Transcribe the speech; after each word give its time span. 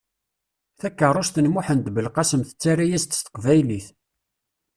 Takeṛṛust 0.79 1.35
n 1.39 1.47
Muḥend 1.53 1.85
Belqasem 1.95 2.41
tettarra-yas-d 2.43 3.11
s 3.15 3.19
teqbaylit. 3.21 3.87